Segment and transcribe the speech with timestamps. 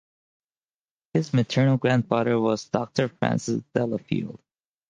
[1.13, 4.39] His maternal grandfather was Doctor Francis Delafield.